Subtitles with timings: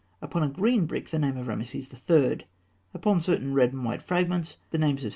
[0.19, 2.39] upon a green brick, the name of Rameses III.;
[2.91, 5.09] upon certain red and white fragments, the names of Seti I.